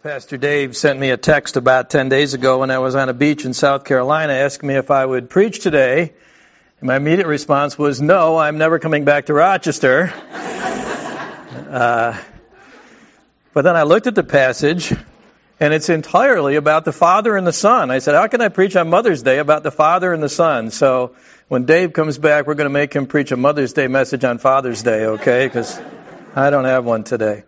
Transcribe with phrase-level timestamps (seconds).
[0.00, 3.12] Pastor Dave sent me a text about 10 days ago when I was on a
[3.12, 6.12] beach in South Carolina asking me if I would preach today.
[6.78, 10.12] And my immediate response was, no, I'm never coming back to Rochester.
[10.32, 12.16] uh,
[13.52, 14.94] but then I looked at the passage,
[15.58, 17.90] and it's entirely about the Father and the Son.
[17.90, 20.70] I said, how can I preach on Mother's Day about the Father and the Son?
[20.70, 21.16] So
[21.48, 24.38] when Dave comes back, we're going to make him preach a Mother's Day message on
[24.38, 25.48] Father's Day, okay?
[25.48, 25.76] Because
[26.36, 27.42] I don't have one today.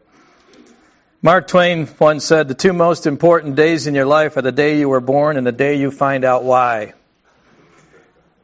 [1.22, 4.78] Mark Twain once said, The two most important days in your life are the day
[4.78, 6.94] you were born and the day you find out why.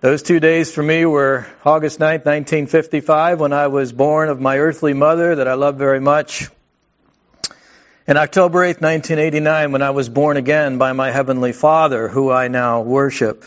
[0.03, 4.59] Those two days for me were August 9, 1955, when I was born of my
[4.59, 6.51] earthly mother that I love very much,
[8.07, 12.49] and October 8, 1989, when I was born again by my Heavenly Father, who I
[12.49, 13.47] now worship.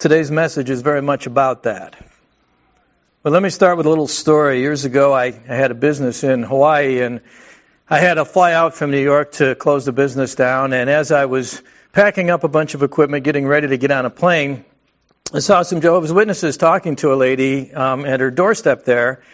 [0.00, 1.94] Today's message is very much about that.
[3.26, 4.60] But let me start with a little story.
[4.60, 7.22] Years ago, I, I had a business in Hawaii, and
[7.90, 10.72] I had to fly out from New York to close the business down.
[10.72, 11.60] And as I was
[11.92, 14.64] packing up a bunch of equipment, getting ready to get on a plane,
[15.34, 19.24] I saw some Jehovah's Witnesses talking to a lady um, at her doorstep there.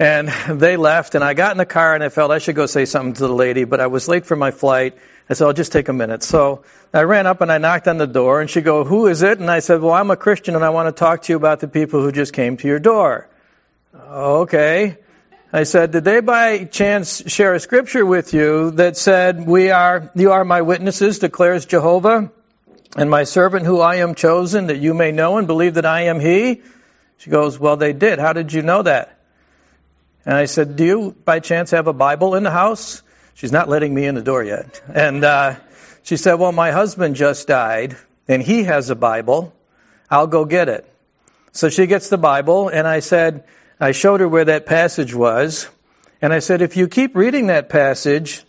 [0.00, 2.66] And they left, and I got in the car, and I felt I should go
[2.66, 4.96] say something to the lady, but I was late for my flight.
[5.28, 6.24] I said, I'll just take a minute.
[6.24, 9.22] So I ran up and I knocked on the door, and she go, Who is
[9.22, 9.38] it?
[9.38, 11.60] And I said, Well, I'm a Christian, and I want to talk to you about
[11.60, 13.28] the people who just came to your door.
[13.94, 14.96] Okay.
[15.52, 20.08] I said, did they by chance share a scripture with you that said, we are,
[20.14, 22.30] you are my witnesses, declares Jehovah,
[22.96, 26.02] and my servant who I am chosen, that you may know and believe that I
[26.02, 26.62] am he?
[27.18, 28.20] She goes, well, they did.
[28.20, 29.19] How did you know that?
[30.24, 33.02] And I said, do you by chance have a Bible in the house?
[33.34, 34.82] She's not letting me in the door yet.
[34.92, 35.56] And, uh,
[36.02, 37.96] she said, well, my husband just died
[38.28, 39.54] and he has a Bible.
[40.08, 40.90] I'll go get it.
[41.52, 43.44] So she gets the Bible and I said,
[43.78, 45.68] I showed her where that passage was,
[46.20, 48.44] and I said, if you keep reading that passage,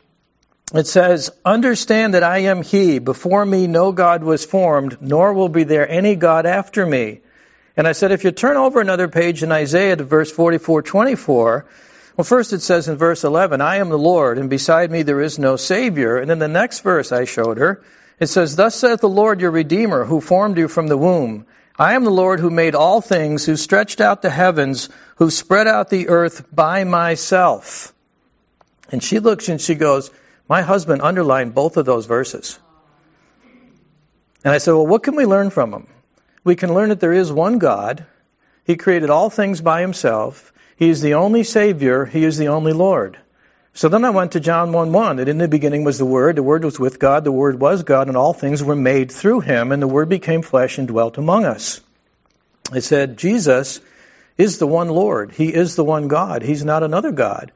[0.73, 2.99] it says, Understand that I am He.
[2.99, 7.21] Before me no God was formed, nor will be there any God after me.
[7.77, 11.65] And I said, if you turn over another page in Isaiah to verse 44 24,
[12.17, 15.21] well, first it says in verse 11, I am the Lord, and beside me there
[15.21, 16.17] is no Savior.
[16.17, 17.81] And then the next verse I showed her,
[18.19, 21.45] it says, Thus saith the Lord your Redeemer, who formed you from the womb.
[21.79, 25.67] I am the Lord who made all things, who stretched out the heavens, who spread
[25.67, 27.93] out the earth by myself.
[28.91, 30.11] And she looks and she goes,
[30.49, 32.59] My husband underlined both of those verses.
[34.43, 35.87] And I said, Well, what can we learn from them?
[36.43, 38.05] We can learn that there is one God.
[38.65, 40.51] He created all things by himself.
[40.75, 42.05] He is the only Savior.
[42.05, 43.17] He is the only Lord.
[43.73, 46.35] So then I went to John 1 1, that in the beginning was the Word,
[46.35, 49.39] the Word was with God, the Word was God, and all things were made through
[49.39, 51.79] him, and the Word became flesh and dwelt among us.
[52.71, 53.79] I said, Jesus
[54.37, 55.31] is the one Lord.
[55.31, 56.41] He is the one God.
[56.41, 57.51] He's not another God.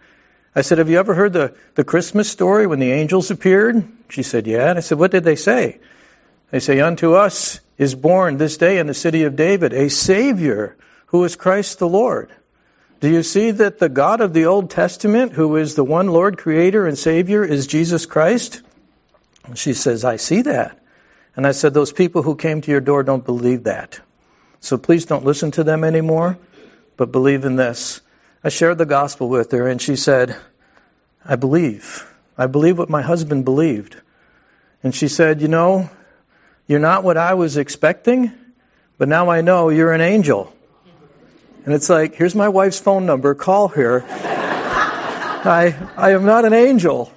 [0.56, 3.86] I said, Have you ever heard the, the Christmas story when the angels appeared?
[4.10, 4.70] She said, Yeah.
[4.70, 5.80] And I said, What did they say?
[6.52, 10.76] They say, Unto us is born this day in the city of David a Savior
[11.08, 12.32] who is Christ the Lord.
[13.00, 16.38] Do you see that the God of the Old Testament, who is the one Lord,
[16.38, 18.62] Creator, and Savior, is Jesus Christ?
[19.54, 20.80] She says, I see that.
[21.36, 24.00] And I said, Those people who came to your door don't believe that.
[24.62, 26.38] So please don't listen to them anymore,
[26.98, 28.02] but believe in this.
[28.44, 30.36] I shared the gospel with her, and she said,
[31.24, 32.10] I believe.
[32.38, 33.98] I believe what my husband believed.
[34.82, 35.90] And she said, You know,
[36.68, 38.32] you're not what I was expecting,
[38.98, 40.52] but now I know you're an angel.
[41.66, 44.04] And it's like, here's my wife's phone number, call her.
[44.08, 47.12] I, I am not an angel.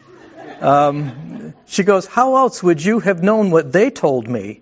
[0.61, 4.61] Um, she goes, How else would you have known what they told me?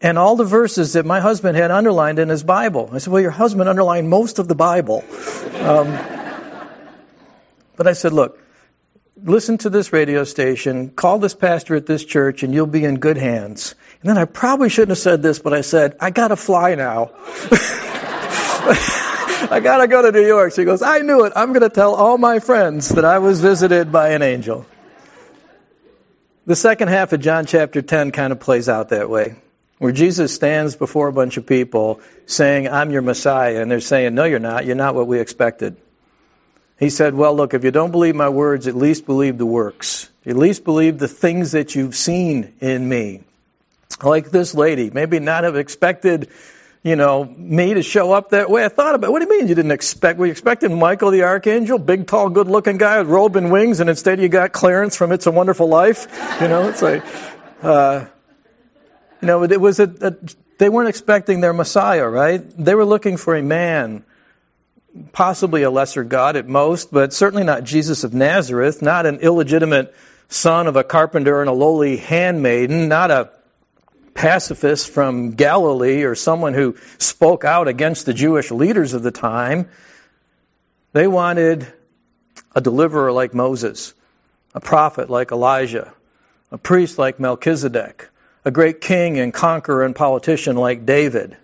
[0.00, 2.90] And all the verses that my husband had underlined in his Bible.
[2.92, 5.04] I said, Well, your husband underlined most of the Bible.
[5.54, 5.98] Um,
[7.76, 8.38] but I said, Look,
[9.24, 12.98] listen to this radio station, call this pastor at this church, and you'll be in
[12.98, 13.74] good hands.
[14.00, 17.10] And then I probably shouldn't have said this, but I said, I gotta fly now.
[19.50, 20.54] I gotta go to New York.
[20.54, 21.32] She goes, I knew it.
[21.36, 24.66] I'm gonna tell all my friends that I was visited by an angel.
[26.46, 29.36] The second half of John chapter 10 kind of plays out that way,
[29.78, 33.60] where Jesus stands before a bunch of people saying, I'm your Messiah.
[33.60, 34.64] And they're saying, No, you're not.
[34.64, 35.76] You're not what we expected.
[36.78, 40.08] He said, Well, look, if you don't believe my words, at least believe the works.
[40.24, 43.22] At least believe the things that you've seen in me.
[44.02, 46.28] Like this lady, maybe not have expected
[46.82, 48.64] you know, me to show up that way.
[48.64, 49.10] I thought about, it.
[49.10, 52.46] what do you mean you didn't expect, We expected Michael the Archangel, big, tall, good
[52.46, 55.68] looking guy with robe and wings, and instead you got Clarence from It's a Wonderful
[55.68, 56.06] Life?
[56.40, 57.04] You know, it's like,
[57.62, 58.06] uh,
[59.20, 60.14] you know, it was a, a,
[60.58, 62.42] they weren't expecting their Messiah, right?
[62.56, 64.04] They were looking for a man
[65.12, 69.94] possibly a lesser God at most, but certainly not Jesus of Nazareth, not an illegitimate
[70.28, 73.30] son of a carpenter and a lowly handmaiden, not a
[74.14, 79.68] pacifist from Galilee or someone who spoke out against the Jewish leaders of the time.
[80.92, 81.66] They wanted
[82.54, 83.94] a deliverer like Moses,
[84.54, 85.92] a prophet like Elijah,
[86.50, 88.08] a priest like Melchizedek,
[88.44, 91.36] a great king and conqueror and politician like David.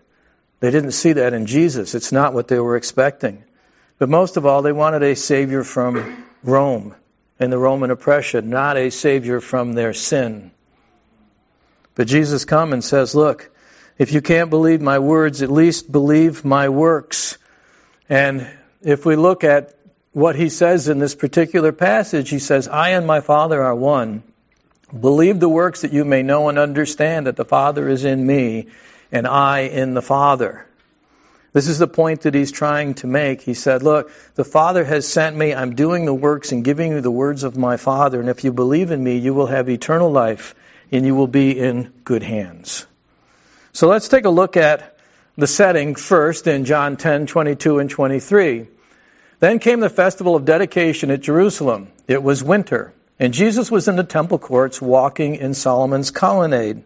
[0.64, 1.94] They didn't see that in Jesus.
[1.94, 3.44] It's not what they were expecting.
[3.98, 6.94] But most of all, they wanted a Savior from Rome
[7.38, 10.52] and the Roman oppression, not a Savior from their sin.
[11.94, 13.50] But Jesus comes and says, Look,
[13.98, 17.36] if you can't believe my words, at least believe my works.
[18.08, 18.50] And
[18.80, 19.74] if we look at
[20.12, 24.22] what he says in this particular passage, he says, I and my Father are one.
[24.98, 28.68] Believe the works that you may know and understand that the Father is in me
[29.14, 30.66] and I in the Father.
[31.52, 33.40] This is the point that he's trying to make.
[33.40, 35.54] He said, Look, the Father has sent me.
[35.54, 38.18] I'm doing the works and giving you the words of my Father.
[38.18, 40.56] And if you believe in me, you will have eternal life
[40.90, 42.86] and you will be in good hands.
[43.72, 44.98] So let's take a look at
[45.36, 48.66] the setting first in John 10, 22 and 23.
[49.38, 51.86] Then came the festival of dedication at Jerusalem.
[52.08, 56.82] It was winter, and Jesus was in the temple courts walking in Solomon's colonnade.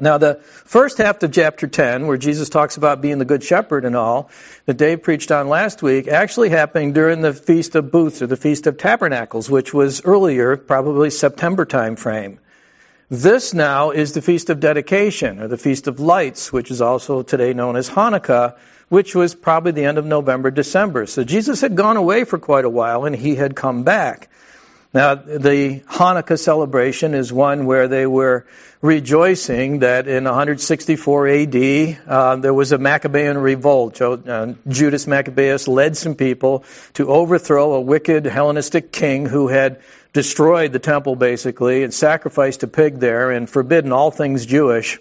[0.00, 3.84] Now, the first half of chapter 10, where Jesus talks about being the good shepherd
[3.84, 4.28] and all,
[4.66, 8.36] that Dave preached on last week, actually happened during the Feast of Booths or the
[8.36, 12.40] Feast of Tabernacles, which was earlier, probably September time frame.
[13.08, 17.22] This now is the Feast of Dedication, or the Feast of Lights, which is also
[17.22, 18.56] today known as Hanukkah,
[18.88, 21.06] which was probably the end of November, December.
[21.06, 24.28] So Jesus had gone away for quite a while and he had come back.
[24.94, 28.46] Now, the Hanukkah celebration is one where they were
[28.80, 34.00] rejoicing that in 164 AD uh, there was a Maccabean revolt.
[34.00, 39.80] Uh, Judas Maccabeus led some people to overthrow a wicked Hellenistic king who had
[40.12, 45.00] destroyed the temple basically and sacrificed a pig there and forbidden all things Jewish.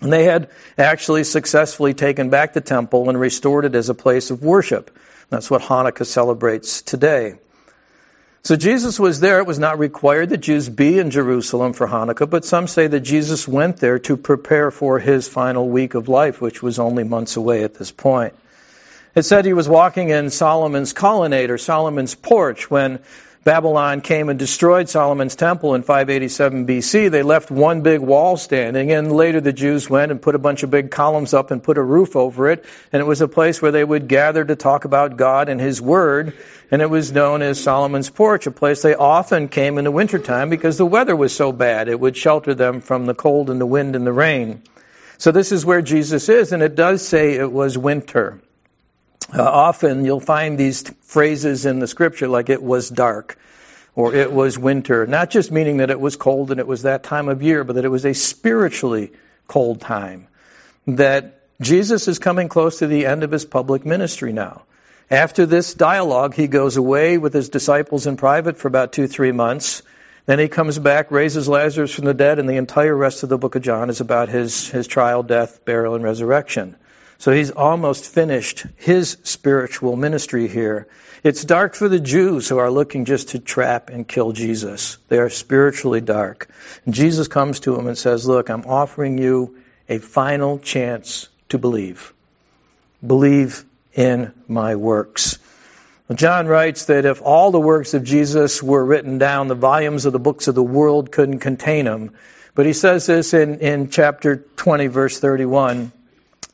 [0.00, 4.30] And they had actually successfully taken back the temple and restored it as a place
[4.30, 4.96] of worship.
[5.28, 7.34] That's what Hanukkah celebrates today.
[8.42, 9.40] So Jesus was there.
[9.40, 13.00] It was not required that Jews be in Jerusalem for Hanukkah, but some say that
[13.00, 17.36] Jesus went there to prepare for his final week of life, which was only months
[17.36, 18.34] away at this point.
[19.14, 23.00] It said he was walking in Solomon's colonnade or Solomon's porch when
[23.48, 28.92] Babylon came and destroyed Solomon's temple in 587 BC, they left one big wall standing,
[28.92, 31.78] and later the Jews went and put a bunch of big columns up and put
[31.78, 34.84] a roof over it, and it was a place where they would gather to talk
[34.84, 36.34] about God and His Word,
[36.70, 40.50] and it was known as Solomon's Porch, a place they often came in the wintertime
[40.50, 41.88] because the weather was so bad.
[41.88, 44.62] It would shelter them from the cold and the wind and the rain.
[45.16, 48.42] So this is where Jesus is, and it does say it was winter.
[49.32, 53.38] Uh, often you'll find these phrases in the scripture like it was dark
[53.94, 57.02] or it was winter, not just meaning that it was cold and it was that
[57.02, 59.12] time of year, but that it was a spiritually
[59.48, 60.28] cold time.
[60.86, 64.62] That Jesus is coming close to the end of his public ministry now.
[65.10, 69.32] After this dialogue, he goes away with his disciples in private for about two, three
[69.32, 69.82] months.
[70.26, 73.38] Then he comes back, raises Lazarus from the dead, and the entire rest of the
[73.38, 76.76] book of John is about his, his trial, death, burial, and resurrection.
[77.18, 80.86] So he's almost finished his spiritual ministry here.
[81.24, 84.98] It's dark for the Jews who are looking just to trap and kill Jesus.
[85.08, 86.48] They are spiritually dark.
[86.84, 89.58] And Jesus comes to them and says, Look, I'm offering you
[89.88, 92.14] a final chance to believe.
[93.04, 95.38] Believe in my works.
[96.14, 100.12] John writes that if all the works of Jesus were written down, the volumes of
[100.12, 102.12] the books of the world couldn't contain them.
[102.54, 105.92] But he says this in, in chapter 20, verse 31.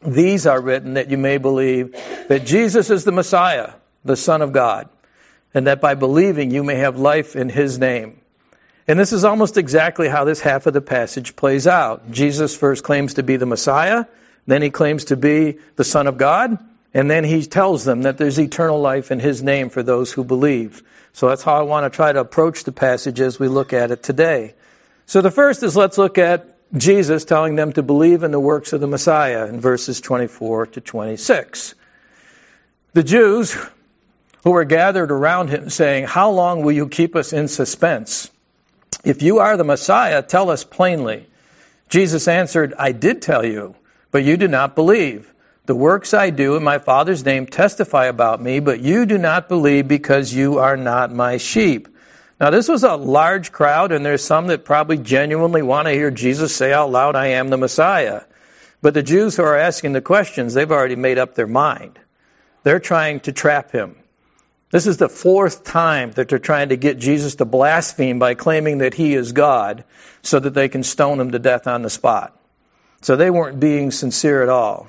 [0.05, 1.93] These are written that you may believe
[2.29, 3.73] that Jesus is the Messiah,
[4.05, 4.89] the Son of God,
[5.55, 8.21] and that by believing you may have life in His name.
[8.87, 12.11] And this is almost exactly how this half of the passage plays out.
[12.11, 14.05] Jesus first claims to be the Messiah,
[14.47, 16.59] then he claims to be the Son of God,
[16.93, 20.23] and then he tells them that there's eternal life in His name for those who
[20.23, 20.83] believe.
[21.15, 23.91] So that's how I want to try to approach the passage as we look at
[23.91, 24.55] it today.
[25.07, 28.73] So the first is let's look at Jesus telling them to believe in the works
[28.73, 31.75] of the Messiah in verses 24 to 26.
[32.93, 33.57] The Jews
[34.45, 38.31] who were gathered around him saying, How long will you keep us in suspense?
[39.05, 41.27] If you are the Messiah, tell us plainly.
[41.89, 43.75] Jesus answered, I did tell you,
[44.11, 45.33] but you do not believe.
[45.67, 49.49] The works I do in my Father's name testify about me, but you do not
[49.49, 51.89] believe because you are not my sheep.
[52.41, 56.11] Now, this was a large crowd, and there's some that probably genuinely want to hear
[56.11, 58.23] Jesus say out loud, I am the Messiah.
[58.83, 61.99] But the Jews who are asking the questions, they've already made up their mind.
[62.65, 63.97] They're trying to trap him.
[64.71, 68.79] This is the fourth time that they're trying to get Jesus to blaspheme by claiming
[68.79, 69.85] that he is God
[70.23, 72.37] so that they can stone him to death on the spot.
[73.01, 74.89] So they weren't being sincere at all.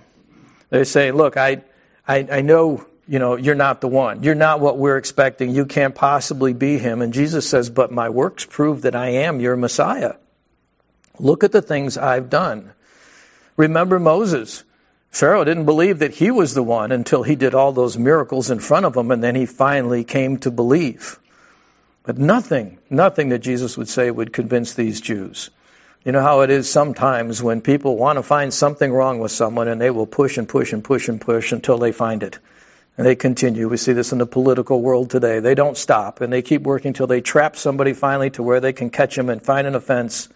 [0.72, 1.62] They say, look, I,
[2.08, 4.24] I, I know, you know, you're not the one.
[4.24, 5.52] You're not what we're expecting.
[5.54, 7.02] You can't possibly be him.
[7.02, 10.14] And Jesus says, but my works prove that I am your Messiah.
[11.20, 12.72] Look at the things I've done.
[13.58, 14.64] Remember Moses.
[15.12, 18.60] Pharaoh didn't believe that he was the one until he did all those miracles in
[18.60, 21.18] front of him, and then he finally came to believe.
[22.04, 25.52] But nothing, nothing that Jesus would say would convince these Jews.
[26.04, 29.68] You know how it is sometimes when people want to find something wrong with someone
[29.68, 32.38] and they will push and push and push and push until they find it.
[32.98, 33.68] And they continue.
[33.68, 35.40] We see this in the political world today.
[35.40, 38.74] They don't stop and they keep working until they trap somebody finally to where they
[38.74, 40.30] can catch them and find an offense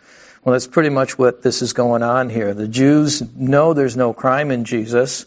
[0.44, 2.54] well, that's pretty much what this is going on here.
[2.54, 5.26] The Jews know there's no crime in Jesus,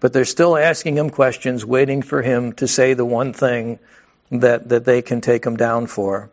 [0.00, 3.78] but they're still asking him questions, waiting for him to say the one thing
[4.32, 6.30] that, that they can take him down for.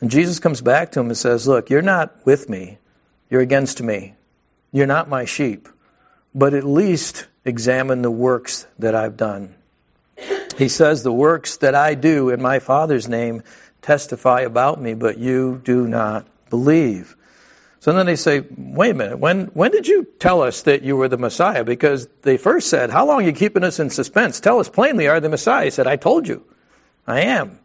[0.00, 2.78] And Jesus comes back to him and says, Look, you're not with me.
[3.28, 4.14] You're against me.
[4.72, 5.68] You're not my sheep.
[6.34, 9.54] But at least examine the works that I've done.
[10.56, 13.42] He says, The works that I do in my Father's name
[13.82, 17.16] testify about me, but you do not believe.
[17.84, 20.96] So then they say, wait a minute, when, when did you tell us that you
[20.96, 21.64] were the Messiah?
[21.64, 24.40] Because they first said, how long are you keeping us in suspense?
[24.40, 25.64] Tell us plainly, are the Messiah?
[25.64, 26.42] He said, I told you.
[27.06, 27.58] I am.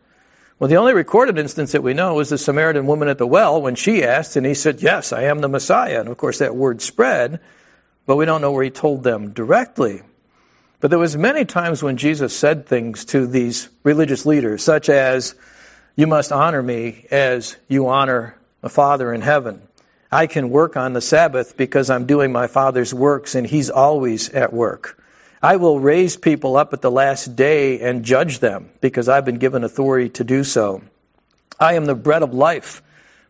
[0.60, 3.62] Well, the only recorded instance that we know is the Samaritan woman at the well
[3.62, 6.02] when she asked, and he said, yes, I am the Messiah.
[6.02, 7.40] And of course that word spread,
[8.10, 10.02] but we don't know where he told them directly.
[10.80, 15.36] But there was many times when Jesus said things to these religious leaders, such as,
[15.96, 19.62] you must honor me as you honor a Father in heaven.
[20.12, 24.30] I can work on the Sabbath because I'm doing my Father's works and He's always
[24.30, 25.00] at work.
[25.40, 29.38] I will raise people up at the last day and judge them because I've been
[29.38, 30.82] given authority to do so.
[31.60, 32.82] I am the bread of life.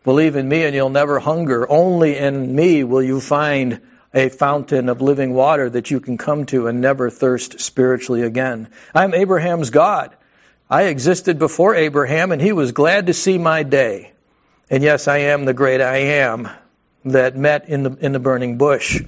[0.04, 1.70] Believe in me and you'll never hunger.
[1.70, 3.82] Only in me will you find
[4.12, 8.68] a fountain of living water that you can come to and never thirst spiritually again.
[8.94, 10.14] I'm Abraham's God.
[10.68, 14.12] I existed before Abraham and he was glad to see my day.
[14.68, 16.48] And yes, I am the great I am
[17.04, 19.02] that met in the, in the burning bush.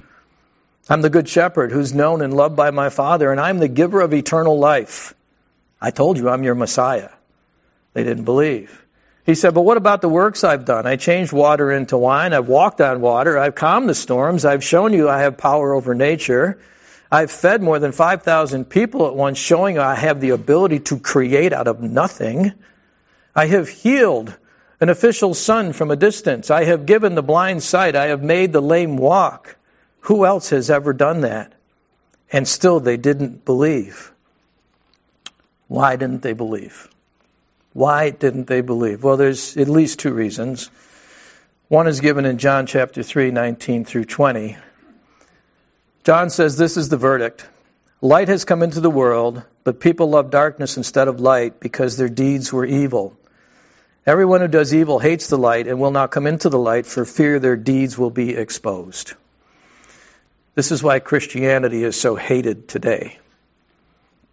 [0.89, 4.01] I'm the good shepherd who's known and loved by my Father, and I'm the giver
[4.01, 5.13] of eternal life.
[5.79, 7.09] I told you I'm your Messiah.
[7.93, 8.82] They didn't believe.
[9.25, 10.85] He said, But what about the works I've done?
[10.85, 12.33] I changed water into wine.
[12.33, 13.37] I've walked on water.
[13.37, 14.43] I've calmed the storms.
[14.43, 16.59] I've shown you I have power over nature.
[17.09, 21.53] I've fed more than 5,000 people at once, showing I have the ability to create
[21.53, 22.53] out of nothing.
[23.35, 24.35] I have healed
[24.81, 26.51] an official's son from a distance.
[26.51, 27.95] I have given the blind sight.
[27.95, 29.55] I have made the lame walk.
[30.01, 31.53] Who else has ever done that?
[32.31, 34.11] And still they didn't believe.
[35.67, 36.89] Why didn't they believe?
[37.73, 39.03] Why didn't they believe?
[39.03, 40.69] Well, there's at least two reasons.
[41.67, 44.57] One is given in John chapter 3, 19 through 20.
[46.03, 47.47] John says, This is the verdict.
[47.99, 52.09] Light has come into the world, but people love darkness instead of light because their
[52.09, 53.17] deeds were evil.
[54.05, 57.05] Everyone who does evil hates the light and will not come into the light for
[57.05, 59.13] fear their deeds will be exposed.
[60.55, 63.17] This is why Christianity is so hated today.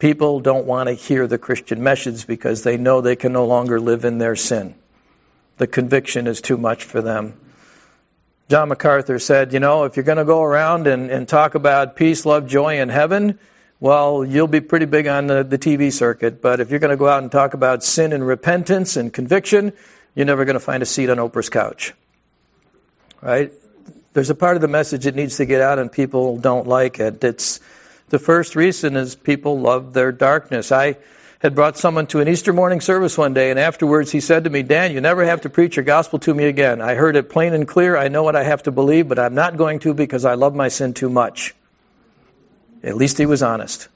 [0.00, 3.78] People don't want to hear the Christian message because they know they can no longer
[3.78, 4.74] live in their sin.
[5.58, 7.34] The conviction is too much for them.
[8.48, 11.96] John MacArthur said, you know, if you're going to go around and, and talk about
[11.96, 13.38] peace, love, joy and heaven,
[13.78, 16.40] well, you'll be pretty big on the, the TV circuit.
[16.40, 19.74] But if you're going to go out and talk about sin and repentance and conviction,
[20.14, 21.92] you're never going to find a seat on Oprah's couch.
[23.20, 23.52] Right?
[24.14, 27.00] There's a part of the message that needs to get out and people don't like
[27.00, 27.22] it.
[27.22, 27.60] It's
[28.10, 30.72] the first reason is people love their darkness.
[30.72, 30.96] I
[31.38, 34.50] had brought someone to an Easter morning service one day, and afterwards he said to
[34.50, 36.82] me, Dan, you never have to preach your gospel to me again.
[36.82, 37.96] I heard it plain and clear.
[37.96, 40.54] I know what I have to believe, but I'm not going to because I love
[40.54, 41.54] my sin too much.
[42.82, 43.88] At least he was honest.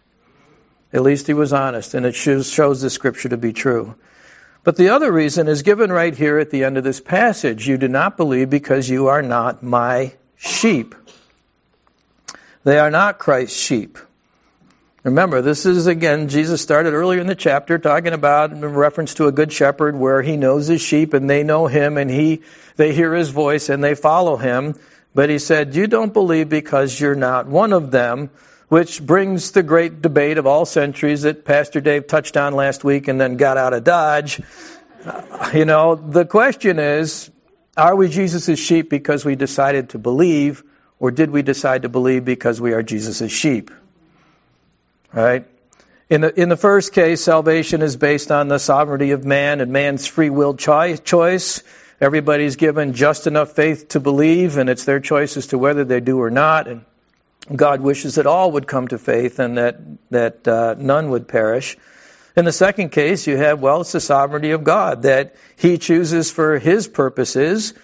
[0.92, 3.94] At least he was honest, and it shows the scripture to be true.
[4.62, 7.68] But the other reason is given right here at the end of this passage.
[7.68, 10.94] You do not believe because you are not my sheep.
[12.64, 13.98] They are not Christ's sheep.
[15.02, 19.26] Remember, this is again, Jesus started earlier in the chapter talking about in reference to
[19.26, 22.40] a good shepherd where he knows his sheep and they know him and he,
[22.76, 24.74] they hear his voice and they follow him.
[25.14, 28.30] But he said, you don't believe because you're not one of them
[28.68, 33.08] which brings the great debate of all centuries that Pastor Dave touched on last week
[33.08, 34.40] and then got out of Dodge.
[35.04, 37.30] Uh, you know, the question is,
[37.76, 40.64] are we Jesus' sheep because we decided to believe,
[41.04, 43.70] or did we decide to believe because we are Jesus' sheep?
[45.12, 45.44] Right?
[46.08, 49.70] In the, in the first case, salvation is based on the sovereignty of man and
[49.70, 51.62] man's free will choice.
[52.00, 56.00] Everybody's given just enough faith to believe, and it's their choice as to whether they
[56.00, 56.68] do or not.
[56.68, 56.86] And
[57.54, 59.76] God wishes that all would come to faith and that,
[60.08, 61.76] that uh, none would perish.
[62.34, 66.30] In the second case, you have, well, it's the sovereignty of God, that He chooses
[66.30, 67.74] for His purposes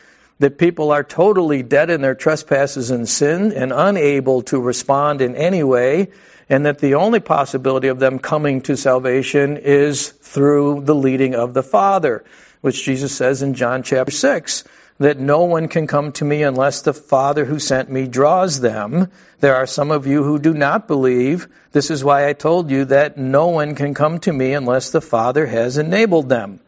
[0.41, 5.37] that people are totally dead in their trespasses and sin and unable to respond in
[5.37, 6.09] any way,
[6.49, 11.55] and that the only possibility of them coming to salvation is through the leading of
[11.55, 12.25] the Father,
[12.63, 14.65] which Jesus says in John chapter 6
[14.99, 19.11] that no one can come to me unless the Father who sent me draws them.
[19.41, 21.49] There are some of you who do not believe.
[21.73, 25.01] This is why I told you that no one can come to me unless the
[25.01, 26.61] Father has enabled them.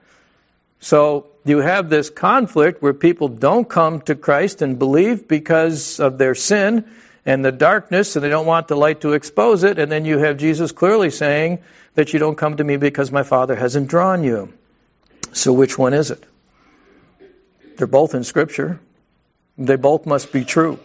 [0.83, 6.19] So you have this conflict where people don't come to Christ and believe because of
[6.19, 6.91] their sin
[7.25, 9.79] and the darkness, and they don't want the light to expose it.
[9.79, 11.61] And then you have Jesus clearly saying
[11.95, 14.53] that you don't come to me because my Father hasn't drawn you.
[15.33, 16.25] So which one is it?
[17.77, 18.81] They're both in Scripture.
[19.57, 20.81] They both must be true.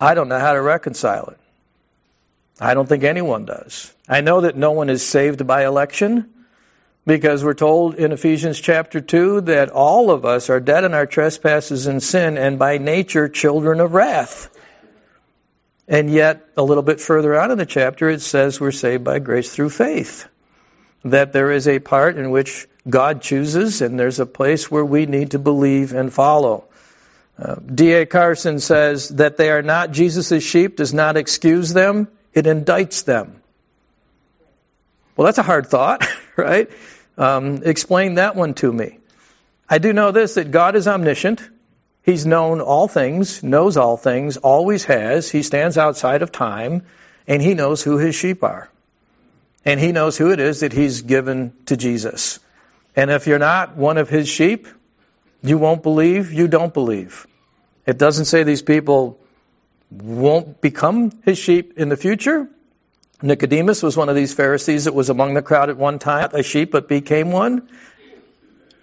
[0.00, 1.38] I don't know how to reconcile it.
[2.58, 3.92] I don't think anyone does.
[4.08, 6.32] I know that no one is saved by election
[7.06, 11.06] because we're told in Ephesians chapter 2 that all of us are dead in our
[11.06, 14.50] trespasses and sin and by nature children of wrath.
[15.86, 19.20] And yet, a little bit further on in the chapter, it says we're saved by
[19.20, 20.26] grace through faith.
[21.04, 25.06] That there is a part in which God chooses, and there's a place where we
[25.06, 26.64] need to believe and follow.
[27.38, 28.04] Uh, D.A.
[28.06, 33.40] Carson says that they are not Jesus' sheep does not excuse them, it indicts them.
[35.16, 36.04] Well, that's a hard thought,
[36.36, 36.68] right?
[37.18, 38.98] Um, explain that one to me.
[39.68, 41.42] I do know this that God is omniscient.
[42.02, 45.28] He's known all things, knows all things, always has.
[45.28, 46.82] He stands outside of time,
[47.26, 48.70] and he knows who his sheep are.
[49.64, 52.38] And he knows who it is that he's given to Jesus.
[52.94, 54.68] And if you're not one of his sheep,
[55.42, 57.26] you won't believe, you don't believe.
[57.86, 59.18] It doesn't say these people
[59.90, 62.48] won't become his sheep in the future.
[63.22, 66.42] Nicodemus was one of these Pharisees that was among the crowd at one time, a
[66.42, 67.68] sheep but became one.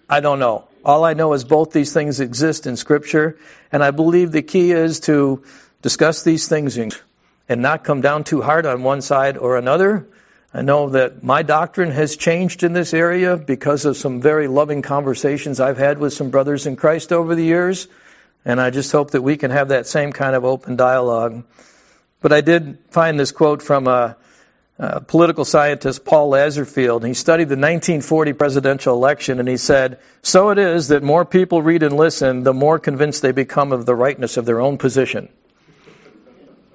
[0.10, 0.67] I don't know.
[0.84, 3.38] All I know is both these things exist in Scripture,
[3.72, 5.43] and I believe the key is to
[5.82, 10.08] discuss these things and not come down too hard on one side or another,
[10.56, 14.84] I know that my doctrine has changed in this area because of some very loving
[14.84, 17.88] conversations I've had with some brothers in Christ over the years,
[18.46, 21.43] and I just hope that we can have that same kind of open dialogue.
[22.24, 24.18] But I did find this quote from a,
[24.80, 30.50] a political scientist, Paul Lazarsfeld, he studied the 1940 presidential election, and he said, So
[30.50, 33.94] it is that more people read and listen, the more convinced they become of the
[33.94, 35.30] rightness of their own position.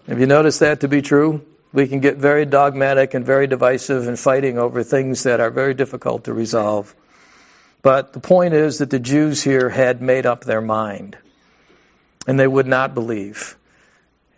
[0.07, 1.45] Have you noticed that to be true?
[1.73, 5.75] we can get very dogmatic and very divisive and fighting over things that are very
[5.75, 6.95] difficult to resolve.
[7.83, 11.19] But the point is that the Jews here had made up their mind,
[12.27, 13.58] and they would not believe.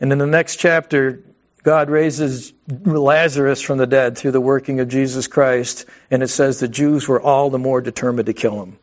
[0.01, 1.23] And in the next chapter,
[1.63, 6.59] God raises Lazarus from the dead through the working of Jesus Christ, and it says
[6.59, 8.79] the Jews were all the more determined to kill him.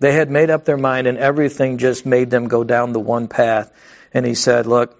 [0.00, 3.28] They had made up their mind, and everything just made them go down the one
[3.28, 3.70] path.
[4.12, 4.96] And he said, Look,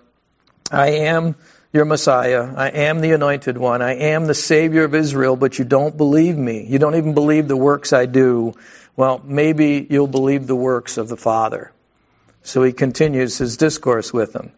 [0.71, 1.35] I am
[1.73, 2.53] your Messiah.
[2.57, 3.83] I am the anointed one.
[3.83, 6.65] I am the Savior of Israel, but you don't believe me.
[6.69, 8.55] You don't even believe the works I do.
[8.97, 11.73] Well, maybe you'll believe the works of the Father.
[12.43, 14.53] So he continues his discourse with them.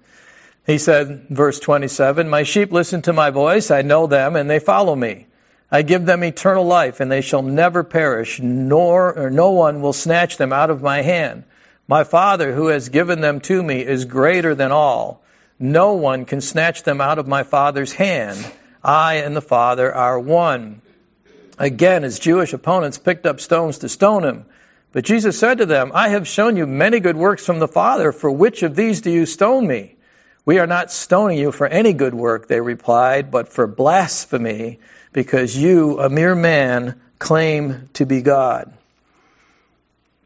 [0.66, 3.70] He said, verse 27, My sheep listen to my voice.
[3.70, 5.26] I know them and they follow me.
[5.70, 9.92] I give them eternal life and they shall never perish, nor or no one will
[9.92, 11.44] snatch them out of my hand.
[11.88, 15.22] My Father who has given them to me is greater than all
[15.59, 18.38] no one can snatch them out of my Father's hand.
[18.85, 20.83] I and the Father are one.
[21.59, 24.44] Again, his Jewish opponents picked up stones to stone him.
[24.92, 28.12] But Jesus said to them, I have shown you many good works from the Father.
[28.12, 29.95] For which of these do you stone me?
[30.46, 34.78] We are not stoning you for any good work, they replied, but for blasphemy,
[35.12, 38.72] because you, a mere man, claim to be God.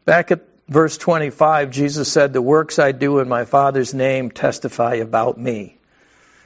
[0.05, 4.95] Back at verse 25, Jesus said, The works I do in my Father's name testify
[4.95, 5.75] about me.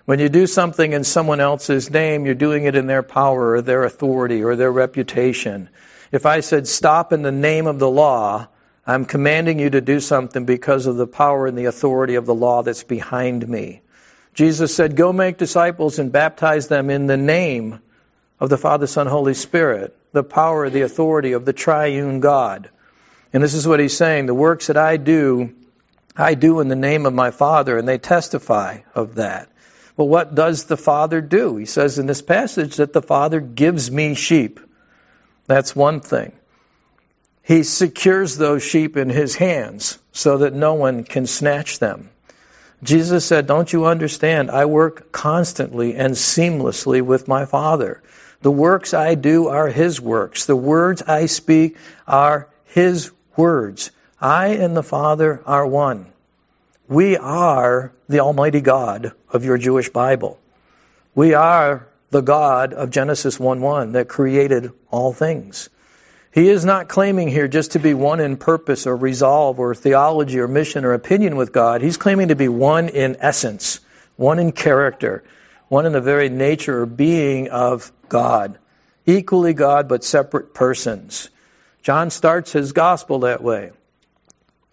[0.06, 3.62] When you do something in someone else's name, you're doing it in their power or
[3.62, 5.68] their authority or their reputation.
[6.14, 8.48] If I said, Stop in the name of the law,
[8.88, 12.36] I'm commanding you to do something because of the power and the authority of the
[12.36, 13.82] law that's behind me.
[14.36, 17.80] Jesus said, Go make disciples and baptize them in the name
[18.40, 22.70] of the Father, Son, Holy Spirit, the power, the authority of the triune God.
[23.34, 25.56] And this is what he's saying the works that I do,
[26.16, 29.50] I do in the name of my Father, and they testify of that.
[29.98, 31.56] Well, what does the Father do?
[31.56, 34.60] He says in this passage that the Father gives me sheep.
[35.48, 36.34] That's one thing.
[37.46, 42.10] He secures those sheep in his hands so that no one can snatch them.
[42.82, 44.50] Jesus said, Don't you understand?
[44.50, 48.02] I work constantly and seamlessly with my Father.
[48.42, 50.48] The works I do are His works.
[50.48, 51.78] The words I speak
[52.08, 53.92] are His words.
[54.20, 56.08] I and the Father are one.
[56.88, 60.40] We are the Almighty God of your Jewish Bible.
[61.14, 65.70] We are the God of Genesis 1 1 that created all things.
[66.36, 70.38] He is not claiming here just to be one in purpose or resolve or theology
[70.42, 71.82] or mission or opinion with God.
[71.82, 73.80] He's claiming to be one in essence,
[74.18, 75.24] one in character,
[75.70, 78.58] one in the very nature or being of God.
[79.06, 81.30] Equally God, but separate persons.
[81.84, 83.72] John starts his gospel that way.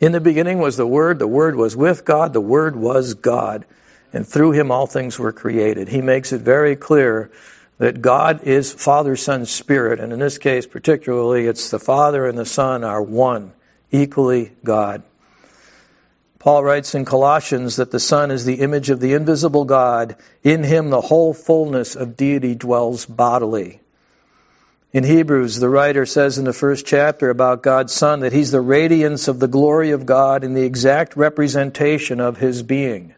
[0.00, 3.66] In the beginning was the Word, the Word was with God, the Word was God,
[4.12, 5.86] and through him all things were created.
[5.86, 7.30] He makes it very clear
[7.78, 12.38] that God is Father, Son, Spirit, and in this case particularly, it's the Father and
[12.38, 13.52] the Son are one,
[13.90, 15.02] equally God.
[16.38, 20.16] Paul writes in Colossians that the Son is the image of the invisible God.
[20.42, 23.80] In him the whole fullness of deity dwells bodily.
[24.92, 28.60] In Hebrews, the writer says in the first chapter about God's Son that he's the
[28.60, 33.14] radiance of the glory of God and the exact representation of his being.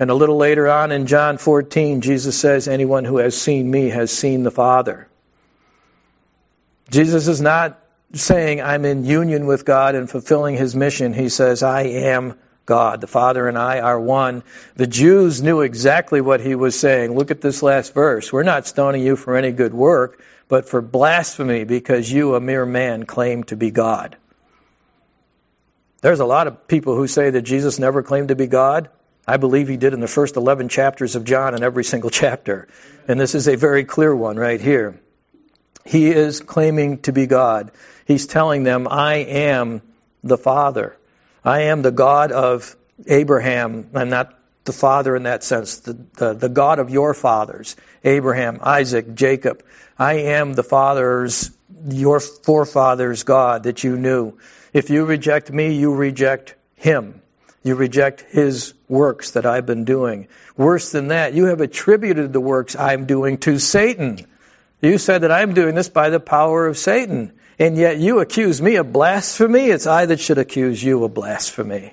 [0.00, 3.90] And a little later on in John 14, Jesus says, Anyone who has seen me
[3.90, 5.08] has seen the Father.
[6.88, 7.78] Jesus is not
[8.14, 11.12] saying, I'm in union with God and fulfilling his mission.
[11.12, 13.02] He says, I am God.
[13.02, 14.42] The Father and I are one.
[14.74, 17.14] The Jews knew exactly what he was saying.
[17.14, 18.32] Look at this last verse.
[18.32, 22.64] We're not stoning you for any good work, but for blasphemy because you, a mere
[22.64, 24.16] man, claim to be God.
[26.00, 28.88] There's a lot of people who say that Jesus never claimed to be God.
[29.30, 32.66] I believe he did in the first 11 chapters of John in every single chapter.
[33.06, 35.00] And this is a very clear one right here.
[35.86, 37.70] He is claiming to be God.
[38.06, 39.82] He's telling them, I am
[40.24, 40.96] the Father.
[41.44, 42.74] I am the God of
[43.06, 43.90] Abraham.
[43.94, 48.58] I'm not the Father in that sense, the, the, the God of your fathers, Abraham,
[48.60, 49.62] Isaac, Jacob.
[49.96, 51.52] I am the fathers,
[51.88, 54.38] your forefathers' God that you knew.
[54.72, 57.19] If you reject me, you reject him.
[57.62, 60.28] You reject his works that I've been doing.
[60.56, 64.18] Worse than that, you have attributed the works I'm doing to Satan.
[64.80, 67.32] You said that I'm doing this by the power of Satan.
[67.58, 69.66] And yet you accuse me of blasphemy.
[69.66, 71.92] It's I that should accuse you of blasphemy.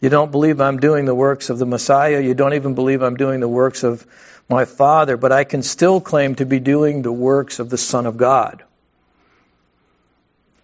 [0.00, 2.20] You don't believe I'm doing the works of the Messiah.
[2.20, 4.06] You don't even believe I'm doing the works of
[4.48, 8.06] my Father, but I can still claim to be doing the works of the Son
[8.06, 8.62] of God.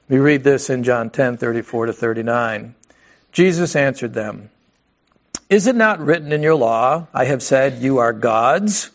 [0.08, 2.76] We read this in John 10:34 to 39.
[3.34, 4.48] Jesus answered them,
[5.50, 8.92] Is it not written in your law, I have said, you are gods?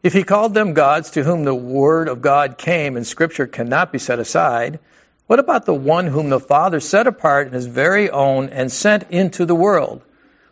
[0.00, 3.90] If he called them gods to whom the word of God came and scripture cannot
[3.90, 4.78] be set aside,
[5.26, 9.10] what about the one whom the Father set apart in his very own and sent
[9.10, 10.02] into the world?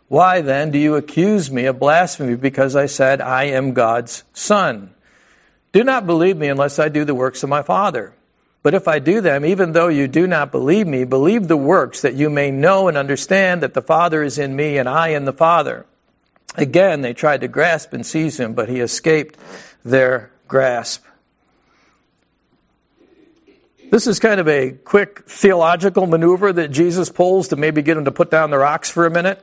[0.09, 4.93] Why then do you accuse me of blasphemy because I said I am God's son?
[5.71, 8.13] Do not believe me unless I do the works of my Father.
[8.67, 12.01] But if I do them, even though you do not believe me, believe the works
[12.01, 15.23] that you may know and understand that the Father is in me and I in
[15.23, 15.85] the Father.
[16.53, 19.39] Again, they tried to grasp and seize him, but he escaped
[19.85, 21.05] their grasp.
[23.89, 28.03] This is kind of a quick theological maneuver that Jesus pulls to maybe get them
[28.03, 29.41] to put down the rocks for a minute.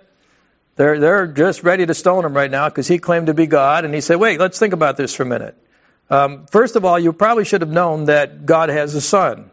[0.77, 3.87] They're, they're just ready to stone him right now because he claimed to be God.
[3.87, 5.57] And he said, wait, let's think about this for a minute.
[6.11, 9.51] Um, first of all, you probably should have known that God has a son.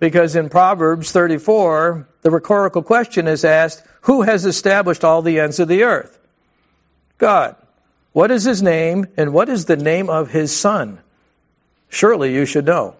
[0.00, 5.60] Because in Proverbs 34, the rhetorical question is asked, Who has established all the ends
[5.60, 6.18] of the earth?
[7.18, 7.56] God.
[8.12, 10.98] What is his name, and what is the name of his son?
[11.88, 12.96] Surely you should know.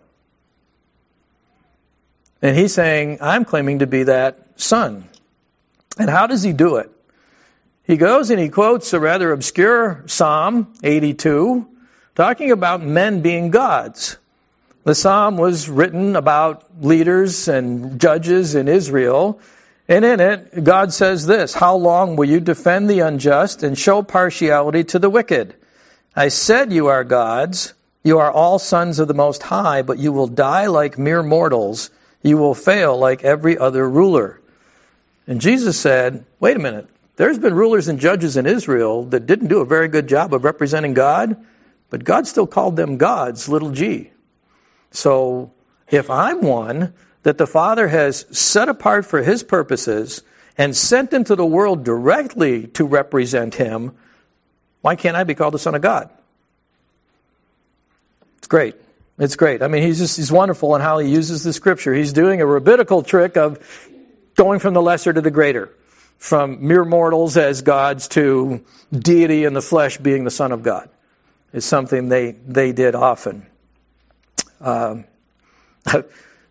[2.41, 5.09] And he's saying, I'm claiming to be that son.
[5.99, 6.91] And how does he do it?
[7.85, 11.67] He goes and he quotes a rather obscure Psalm 82,
[12.15, 14.19] talking about men being gods.
[14.85, 19.41] The psalm was written about leaders and judges in Israel,
[19.89, 24.03] and in it, God says this How long will you defend the unjust and show
[24.03, 25.55] partiality to the wicked?
[26.15, 27.75] I said you are gods.
[28.05, 31.91] You are all sons of the Most High, but you will die like mere mortals.
[32.23, 34.41] You will fail like every other ruler.
[35.27, 36.89] And Jesus said, Wait a minute.
[37.17, 40.45] There's been rulers and judges in Israel that didn't do a very good job of
[40.45, 41.37] representing God.
[41.93, 44.11] But God still called them gods, little g.
[44.93, 45.53] So
[45.91, 50.23] if I'm one that the Father has set apart for his purposes
[50.57, 53.95] and sent into the world directly to represent him,
[54.81, 56.09] why can't I be called the Son of God?
[58.39, 58.75] It's great.
[59.19, 59.61] It's great.
[59.61, 61.93] I mean, he's just he's wonderful in how he uses the scripture.
[61.93, 63.59] He's doing a rabbinical trick of
[64.35, 65.69] going from the lesser to the greater,
[66.17, 70.89] from mere mortals as gods to deity in the flesh being the Son of God.
[71.53, 73.47] Is something they they did often.
[74.61, 75.05] Um,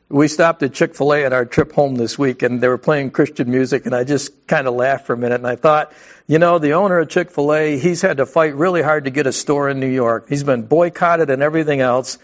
[0.10, 2.78] we stopped at Chick fil A on our trip home this week, and they were
[2.78, 5.94] playing Christian music, and I just kind of laughed for a minute, and I thought,
[6.28, 9.12] you know, the owner of Chick fil A, he's had to fight really hard to
[9.12, 10.30] get a store in New York.
[10.30, 12.20] He's been boycotted and everything else.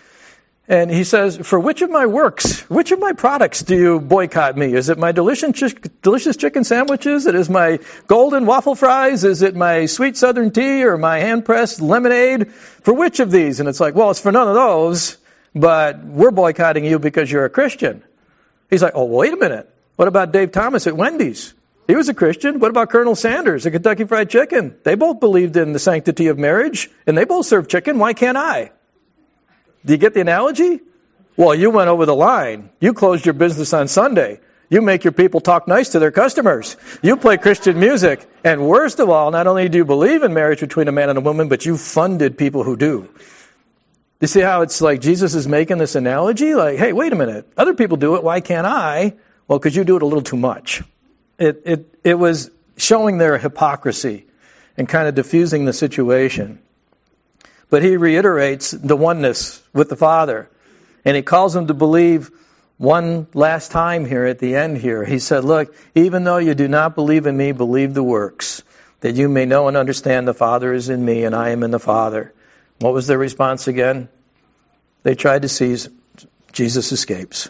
[0.69, 4.57] And he says, For which of my works, which of my products do you boycott
[4.57, 4.73] me?
[4.73, 7.25] Is it my delicious, delicious chicken sandwiches?
[7.25, 9.23] It is my golden waffle fries?
[9.23, 12.51] Is it my sweet southern tea or my hand pressed lemonade?
[12.51, 13.59] For which of these?
[13.61, 15.17] And it's like, Well, it's for none of those
[15.59, 18.03] but we're boycotting you because you're a Christian.
[18.69, 19.73] He's like, oh, wait a minute.
[19.95, 21.53] What about Dave Thomas at Wendy's?
[21.87, 22.59] He was a Christian.
[22.59, 24.75] What about Colonel Sanders at Kentucky Fried Chicken?
[24.83, 27.97] They both believed in the sanctity of marriage, and they both serve chicken.
[27.97, 28.71] Why can't I?
[29.87, 30.81] Do you get the analogy?
[31.37, 32.71] Well, you went over the line.
[32.81, 34.41] You closed your business on Sunday.
[34.69, 36.75] You make your people talk nice to their customers.
[37.01, 38.27] You play Christian music.
[38.43, 41.17] And worst of all, not only do you believe in marriage between a man and
[41.17, 43.07] a woman, but you funded people who do.
[44.19, 46.53] You see how it's like Jesus is making this analogy?
[46.53, 47.47] Like, hey, wait a minute.
[47.55, 48.23] Other people do it.
[48.23, 49.13] Why can't I?
[49.47, 50.83] Well, because you do it a little too much.
[51.39, 54.25] It, it, it was showing their hypocrisy
[54.75, 56.59] and kind of diffusing the situation.
[57.69, 60.49] But he reiterates the oneness with the Father.
[61.03, 62.31] And he calls them to believe
[62.77, 65.03] one last time here at the end here.
[65.03, 68.63] He said, Look, even though you do not believe in me, believe the works,
[69.01, 71.71] that you may know and understand the Father is in me and I am in
[71.71, 72.33] the Father.
[72.79, 74.09] What was their response again?
[75.03, 75.89] They tried to seize.
[76.51, 77.49] Jesus escapes.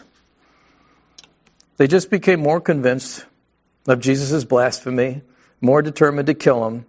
[1.76, 3.24] They just became more convinced
[3.86, 5.22] of Jesus' blasphemy,
[5.60, 6.86] more determined to kill him.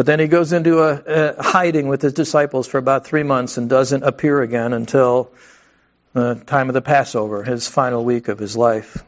[0.00, 1.02] But then he goes into a,
[1.36, 5.30] a hiding with his disciples for about three months and doesn't appear again until
[6.14, 9.04] the time of the Passover, his final week of his life.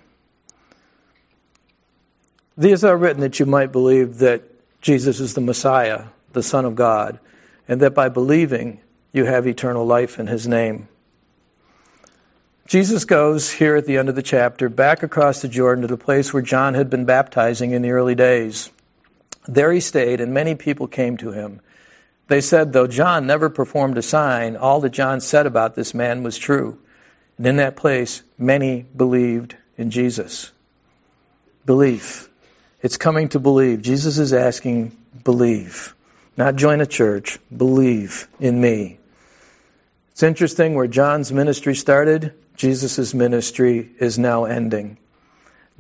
[2.59, 4.43] These are written that you might believe that
[4.83, 7.21] Jesus is the Messiah, the Son of God,
[7.67, 8.79] and that by believing
[9.15, 10.89] you have eternal life in his name.
[12.67, 15.97] Jesus goes here at the end of the chapter back across the Jordan to the
[15.97, 18.69] place where John had been baptizing in the early days.
[19.47, 21.61] There he stayed, and many people came to him.
[22.29, 26.23] They said, though John never performed a sign, all that John said about this man
[26.23, 26.79] was true.
[27.37, 30.51] And in that place, many believed in Jesus.
[31.67, 32.29] Belief.
[32.81, 33.83] It's coming to believe.
[33.83, 35.95] Jesus is asking, believe.
[36.37, 38.99] Not join a church, believe in me.
[40.13, 44.99] It's interesting where John's ministry started, Jesus' ministry is now ending.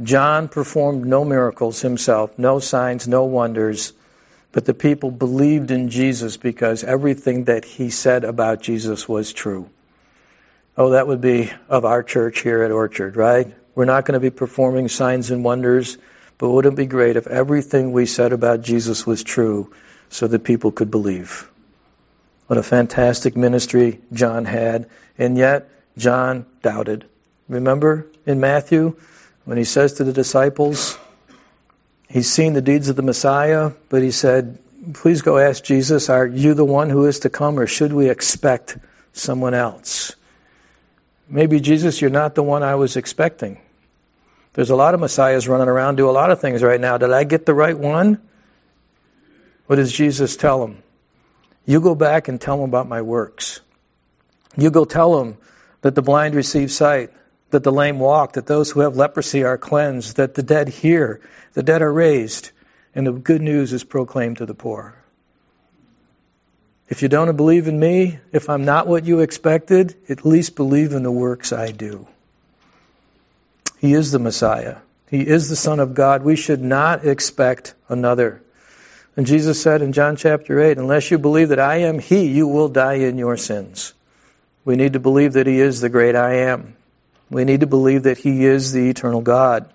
[0.00, 3.92] John performed no miracles himself, no signs, no wonders,
[4.52, 9.68] but the people believed in Jesus because everything that he said about Jesus was true.
[10.76, 13.52] Oh, that would be of our church here at Orchard, right?
[13.74, 15.98] We're not going to be performing signs and wonders,
[16.38, 19.72] but wouldn't it be great if everything we said about Jesus was true?
[20.12, 21.48] so that people could believe.
[22.46, 27.06] What a fantastic ministry John had, and yet John doubted.
[27.48, 28.96] Remember in Matthew
[29.44, 30.98] when he says to the disciples,
[32.08, 34.58] he's seen the deeds of the Messiah, but he said,
[34.94, 38.10] Please go ask Jesus, are you the one who is to come, or should we
[38.10, 38.76] expect
[39.12, 40.16] someone else?
[41.28, 43.60] Maybe, Jesus, you're not the one I was expecting.
[44.54, 46.98] There's a lot of messiahs running around, do a lot of things right now.
[46.98, 48.20] Did I get the right one?
[49.66, 50.82] What does Jesus tell them?
[51.64, 53.60] You go back and tell them about my works.
[54.56, 55.38] You go tell them
[55.80, 57.10] that the blind receive sight,
[57.52, 61.20] that the lame walk, that those who have leprosy are cleansed, that the dead hear,
[61.54, 62.50] the dead are raised,
[62.94, 64.94] and the good news is proclaimed to the poor.
[66.88, 70.92] If you don't believe in me, if I'm not what you expected, at least believe
[70.92, 72.06] in the works I do.
[73.78, 74.76] He is the Messiah.
[75.10, 76.22] He is the Son of God.
[76.22, 78.42] We should not expect another.
[79.16, 82.46] And Jesus said in John chapter 8, Unless you believe that I am He, you
[82.46, 83.92] will die in your sins.
[84.64, 86.76] We need to believe that He is the great I am.
[87.32, 89.72] We need to believe that He is the eternal God.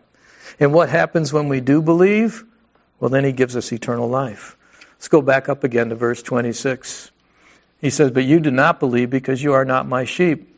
[0.59, 2.43] And what happens when we do believe?
[2.99, 4.55] Well, then He gives us eternal life.
[4.97, 7.11] Let's go back up again to verse 26.
[7.81, 10.55] He says, But you do not believe because you are not my sheep.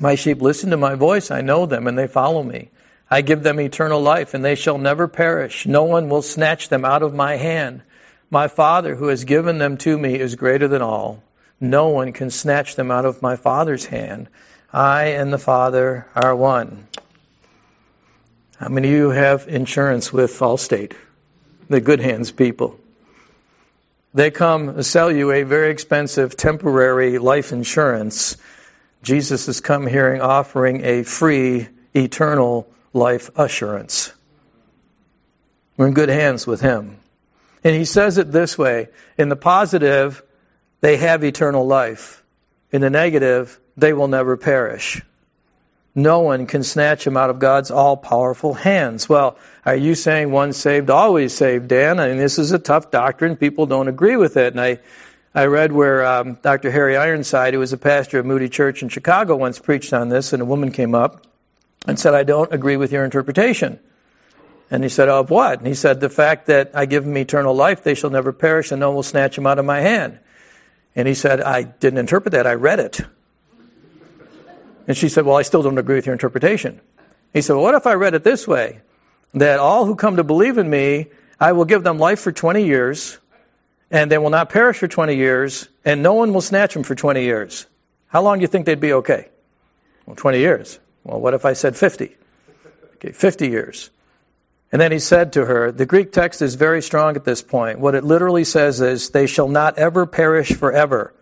[0.00, 1.30] My sheep listen to my voice.
[1.30, 2.70] I know them and they follow me.
[3.08, 5.66] I give them eternal life and they shall never perish.
[5.66, 7.82] No one will snatch them out of my hand.
[8.28, 11.22] My Father who has given them to me is greater than all.
[11.60, 14.28] No one can snatch them out of my Father's hand.
[14.74, 16.88] I and the Father are one.
[18.56, 20.94] How many of you have insurance with Allstate?
[21.68, 22.80] The good hands people.
[24.14, 28.36] They come sell you a very expensive temporary life insurance.
[29.04, 34.12] Jesus has come here offering a free eternal life assurance.
[35.76, 36.96] We're in good hands with Him.
[37.62, 40.20] And He says it this way in the positive,
[40.80, 42.24] they have eternal life.
[42.72, 45.02] In the negative, they will never perish.
[45.94, 49.08] No one can snatch them out of God's all powerful hands.
[49.08, 52.00] Well, are you saying once saved, always saved, Dan?
[52.00, 53.36] I mean, this is a tough doctrine.
[53.36, 54.52] People don't agree with it.
[54.52, 54.80] And I,
[55.32, 56.70] I read where um, Dr.
[56.72, 60.32] Harry Ironside, who was a pastor of Moody Church in Chicago, once preached on this,
[60.32, 61.24] and a woman came up
[61.86, 63.78] and said, I don't agree with your interpretation.
[64.70, 65.58] And he said, Of what?
[65.58, 68.72] And he said, The fact that I give them eternal life, they shall never perish,
[68.72, 70.18] and no one will snatch them out of my hand.
[70.96, 73.00] And he said, I didn't interpret that, I read it.
[74.86, 76.80] And she said, Well, I still don't agree with your interpretation.
[77.32, 78.80] He said, Well, what if I read it this way?
[79.34, 81.06] That all who come to believe in me,
[81.40, 83.18] I will give them life for 20 years,
[83.90, 86.94] and they will not perish for 20 years, and no one will snatch them for
[86.94, 87.66] 20 years.
[88.06, 89.28] How long do you think they'd be okay?
[90.06, 90.78] Well, 20 years.
[91.02, 92.16] Well, what if I said 50?
[92.96, 93.90] Okay, 50 years.
[94.70, 97.78] And then he said to her, the Greek text is very strong at this point.
[97.78, 101.14] What it literally says is, they shall not ever perish forever.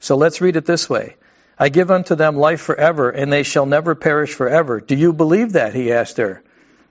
[0.00, 1.16] So let's read it this way.
[1.58, 4.80] I give unto them life forever, and they shall never perish forever.
[4.80, 5.74] Do you believe that?
[5.74, 6.42] He asked her.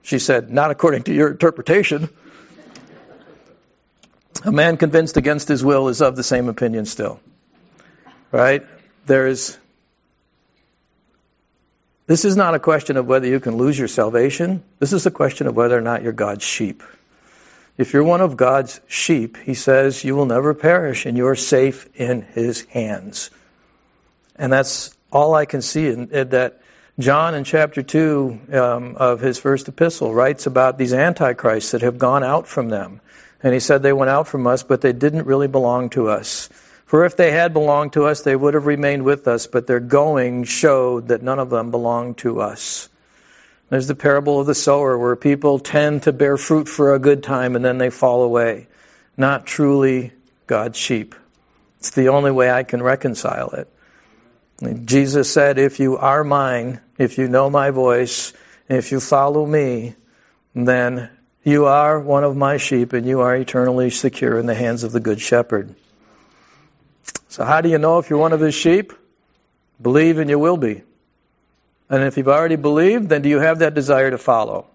[0.02, 2.08] She said, Not according to your interpretation.
[4.44, 7.18] A man convinced against his will is of the same opinion still.
[8.30, 8.64] Right?
[9.06, 9.58] There's
[12.06, 14.62] this is not a question of whether you can lose your salvation.
[14.78, 16.82] This is a question of whether or not you're God's sheep.
[17.76, 21.86] If you're one of God's sheep, he says you will never perish and you're safe
[21.94, 23.28] in his hands.
[24.38, 26.60] And that's all I can see in, in that
[26.98, 31.98] John in chapter 2 um, of his first epistle writes about these antichrists that have
[31.98, 33.00] gone out from them.
[33.42, 36.48] And he said they went out from us, but they didn't really belong to us.
[36.86, 39.78] For if they had belonged to us, they would have remained with us, but their
[39.78, 42.88] going showed that none of them belonged to us.
[43.68, 47.22] There's the parable of the sower, where people tend to bear fruit for a good
[47.22, 48.66] time and then they fall away.
[49.16, 50.12] Not truly
[50.46, 51.14] God's sheep.
[51.78, 53.68] It's the only way I can reconcile it.
[54.62, 58.32] Jesus said, If you are mine, if you know my voice,
[58.68, 59.94] if you follow me,
[60.54, 61.10] then
[61.44, 64.92] you are one of my sheep and you are eternally secure in the hands of
[64.92, 65.74] the Good Shepherd.
[67.28, 68.92] So, how do you know if you're one of his sheep?
[69.80, 70.82] Believe and you will be.
[71.88, 74.66] And if you've already believed, then do you have that desire to follow?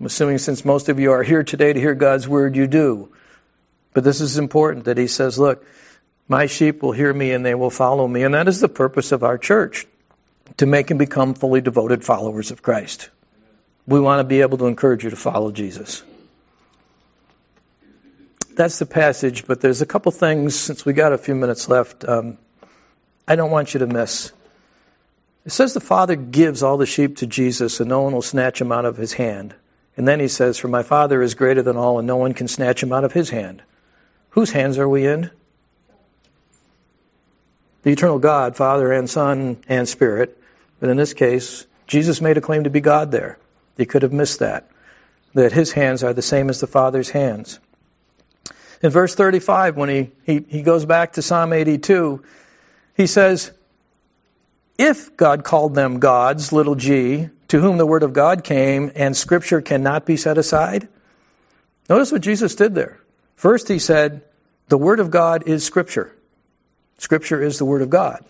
[0.00, 3.10] I'm assuming since most of you are here today to hear God's word, you do.
[3.92, 5.64] But this is important that he says, look,
[6.28, 8.22] my sheep will hear me and they will follow me.
[8.22, 9.86] And that is the purpose of our church,
[10.58, 13.10] to make and become fully devoted followers of Christ.
[13.86, 16.02] We want to be able to encourage you to follow Jesus
[18.58, 22.04] that's the passage, but there's a couple things, since we got a few minutes left,
[22.04, 22.36] um,
[23.26, 24.32] I don't want you to miss.
[25.46, 28.60] It says the Father gives all the sheep to Jesus, and no one will snatch
[28.60, 29.54] him out of his hand.
[29.96, 32.48] And then he says, For my Father is greater than all, and no one can
[32.48, 33.62] snatch him out of his hand.
[34.30, 35.30] Whose hands are we in?
[37.88, 40.36] The eternal God, Father and Son and Spirit.
[40.78, 43.38] But in this case, Jesus made a claim to be God there.
[43.78, 44.68] He could have missed that.
[45.32, 47.58] That his hands are the same as the Father's hands.
[48.82, 52.22] In verse 35, when he, he, he goes back to Psalm 82,
[52.94, 53.52] he says,
[54.76, 59.16] If God called them gods, little g, to whom the word of God came, and
[59.16, 60.88] scripture cannot be set aside.
[61.88, 63.00] Notice what Jesus did there.
[63.36, 64.24] First, he said,
[64.68, 66.14] The word of God is scripture.
[66.98, 68.24] Scripture is the word of God.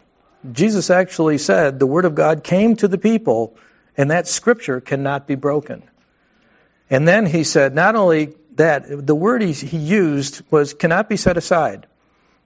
[0.52, 3.56] Jesus actually said, The word of God came to the people,
[3.96, 5.82] and that scripture cannot be broken.
[6.90, 11.16] And then he said, not only that, the word he, he used was cannot be
[11.16, 11.86] set aside,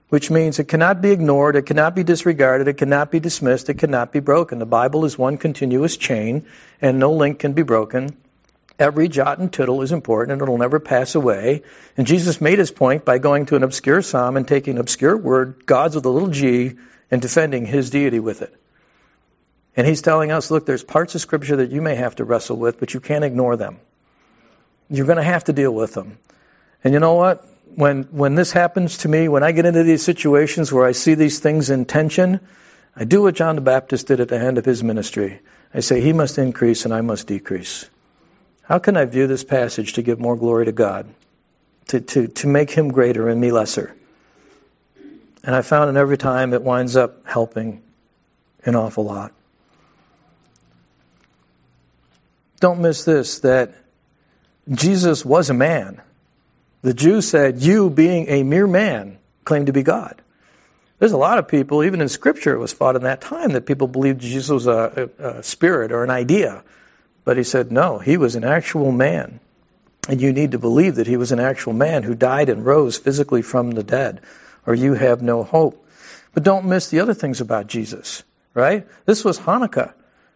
[0.09, 3.77] which means it cannot be ignored, it cannot be disregarded, it cannot be dismissed, it
[3.77, 4.59] cannot be broken.
[4.59, 6.45] The Bible is one continuous chain,
[6.81, 8.17] and no link can be broken.
[8.79, 11.61] Every jot and tittle is important, and it'll never pass away.
[11.95, 15.15] And Jesus made his point by going to an obscure psalm and taking an obscure
[15.15, 16.73] word, God's with a little g,
[17.11, 18.53] and defending his deity with it.
[19.75, 22.57] And he's telling us, look, there's parts of Scripture that you may have to wrestle
[22.57, 23.79] with, but you can't ignore them.
[24.89, 26.17] You're going to have to deal with them.
[26.83, 27.45] And you know what?
[27.75, 31.15] When, when this happens to me, when I get into these situations where I see
[31.15, 32.39] these things in tension,
[32.95, 35.39] I do what John the Baptist did at the end of his ministry.
[35.73, 37.89] I say, He must increase and I must decrease.
[38.63, 41.07] How can I view this passage to give more glory to God?
[41.87, 43.95] To, to, to make Him greater and me lesser?
[45.43, 47.81] And I found that every time it winds up helping
[48.65, 49.33] an awful lot.
[52.63, 53.73] don't miss this that
[54.71, 56.01] Jesus was a man.
[56.81, 60.15] The Jews said, You, being a mere man, claim to be God.
[60.97, 63.65] There's a lot of people, even in Scripture, it was fought in that time that
[63.65, 66.63] people believed Jesus was a, a, a spirit or an idea.
[67.23, 69.39] But he said, No, he was an actual man.
[70.09, 72.97] And you need to believe that he was an actual man who died and rose
[72.97, 74.21] physically from the dead,
[74.65, 75.87] or you have no hope.
[76.33, 78.85] But don't miss the other things about Jesus, right?
[79.05, 79.93] This was Hanukkah.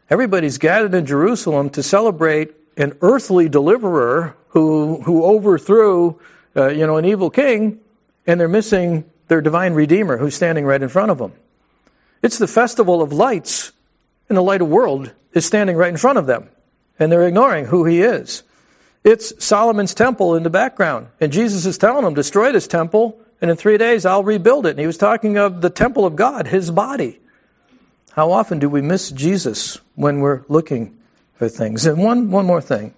[0.09, 6.19] Everybody's gathered in Jerusalem to celebrate an earthly deliverer who, who overthrew,
[6.55, 7.79] uh, you know, an evil king,
[8.25, 11.33] and they're missing their divine redeemer who's standing right in front of them.
[12.21, 13.71] It's the festival of lights,
[14.29, 16.49] and the light of world is standing right in front of them,
[16.99, 18.43] and they're ignoring who he is.
[19.03, 21.07] It's Solomon's temple in the background.
[21.21, 24.71] And Jesus is telling them, destroy this temple, and in three days I'll rebuild it.
[24.71, 27.19] And he was talking of the temple of God, his body.
[28.11, 30.97] How often do we miss Jesus when we're looking
[31.35, 31.85] for things?
[31.85, 32.93] And one, one more thing.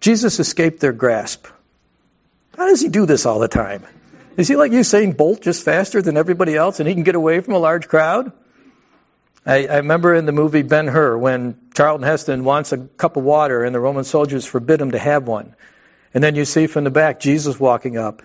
[0.00, 1.46] Jesus escaped their grasp.
[2.56, 3.84] How does he do this all the time?
[4.36, 7.40] Is he like Usain Bolt, just faster than everybody else, and he can get away
[7.40, 8.32] from a large crowd?
[9.46, 13.24] I, I remember in the movie Ben Hur when Charlton Heston wants a cup of
[13.24, 15.54] water and the Roman soldiers forbid him to have one.
[16.14, 18.22] And then you see from the back Jesus walking up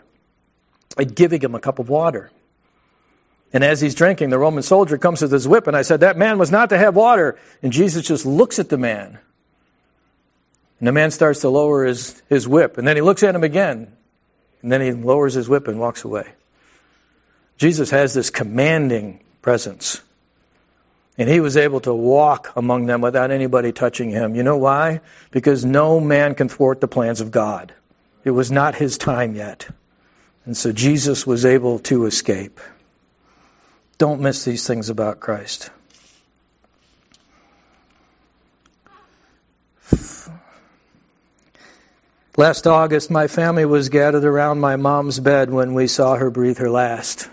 [0.97, 2.31] and giving him a cup of water.
[3.51, 6.17] And as he's drinking, the Roman soldier comes with his whip, and I said, That
[6.17, 7.39] man was not to have water.
[7.63, 9.17] And Jesus just looks at the man.
[10.79, 12.77] And the man starts to lower his, his whip.
[12.77, 13.91] And then he looks at him again.
[14.61, 16.27] And then he lowers his whip and walks away.
[17.57, 19.99] Jesus has this commanding presence.
[21.19, 24.35] And he was able to walk among them without anybody touching him.
[24.35, 25.01] You know why?
[25.31, 27.73] Because no man can thwart the plans of God.
[28.23, 29.67] It was not his time yet.
[30.45, 32.61] And so Jesus was able to escape.
[33.97, 35.69] Don't miss these things about Christ.
[42.37, 46.59] Last August, my family was gathered around my mom's bed when we saw her breathe
[46.59, 47.29] her last.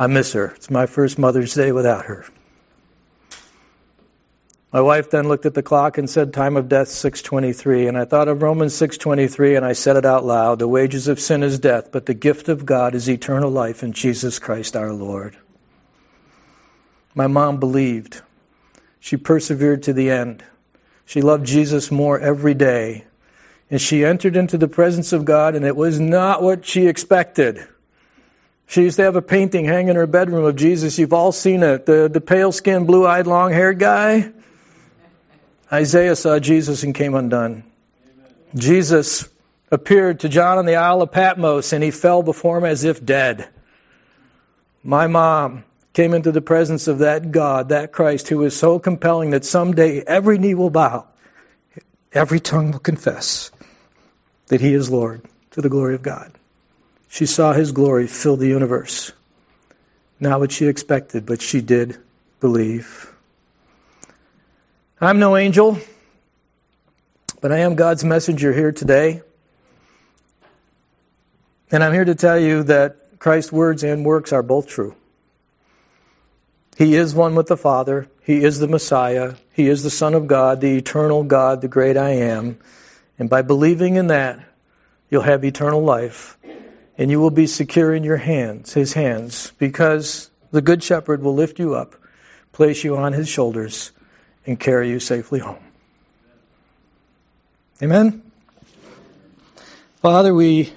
[0.00, 0.46] I miss her.
[0.56, 2.24] It's my first Mother's Day without her.
[4.72, 8.06] My wife then looked at the clock and said, "Time of death 6:23." And I
[8.06, 11.58] thought of Romans 6:23 and I said it out loud, "The wages of sin is
[11.58, 15.36] death, but the gift of God is eternal life in Jesus Christ our Lord."
[17.14, 18.22] My mom believed.
[19.00, 20.42] She persevered to the end.
[21.04, 23.04] She loved Jesus more every day.
[23.70, 27.62] And she entered into the presence of God, and it was not what she expected.
[28.70, 30.96] She used to have a painting hanging in her bedroom of Jesus.
[30.96, 31.86] You've all seen it.
[31.86, 34.30] The, the pale skinned, blue eyed, long haired guy.
[35.72, 37.64] Isaiah saw Jesus and came undone.
[38.04, 38.32] Amen.
[38.54, 39.28] Jesus
[39.72, 43.04] appeared to John on the Isle of Patmos and he fell before him as if
[43.04, 43.48] dead.
[44.84, 49.30] My mom came into the presence of that God, that Christ, who is so compelling
[49.30, 51.08] that someday every knee will bow,
[52.12, 53.50] every tongue will confess
[54.46, 56.30] that he is Lord to the glory of God.
[57.10, 59.10] She saw his glory fill the universe.
[60.20, 61.98] Not what she expected, but she did
[62.38, 63.12] believe.
[65.00, 65.78] I'm no angel,
[67.40, 69.22] but I am God's messenger here today.
[71.72, 74.94] And I'm here to tell you that Christ's words and works are both true.
[76.78, 78.06] He is one with the Father.
[78.22, 79.34] He is the Messiah.
[79.52, 82.58] He is the Son of God, the eternal God, the great I am.
[83.18, 84.38] And by believing in that,
[85.10, 86.36] you'll have eternal life
[87.00, 91.34] and you will be secure in your hands, his hands, because the good shepherd will
[91.34, 91.94] lift you up,
[92.52, 93.90] place you on his shoulders,
[94.46, 95.64] and carry you safely home.
[97.82, 98.30] Amen.
[100.02, 100.74] Father, we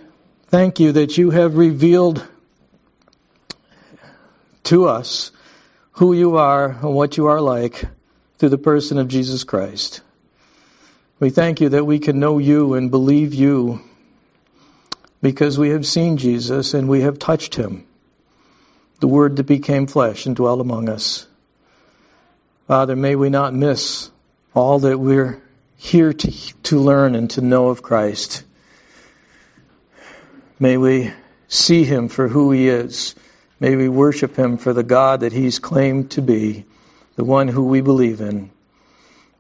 [0.47, 2.25] thank you that you have revealed
[4.63, 5.33] to us
[5.91, 7.83] who you are and what you are like
[8.37, 9.99] through the person of Jesus Christ.
[11.19, 13.81] We thank you that we can know you and believe you
[15.23, 17.87] because we have seen Jesus and we have touched him,
[18.99, 21.25] the Word that became flesh and dwelt among us.
[22.67, 24.11] Father, may we not miss
[24.53, 25.41] all that we're
[25.77, 26.31] here to,
[26.63, 28.43] to learn and to know of Christ.
[30.59, 31.13] May we
[31.47, 33.15] see him for who he is.
[33.61, 36.65] May we worship him for the God that he's claimed to be,
[37.15, 38.51] the one who we believe in.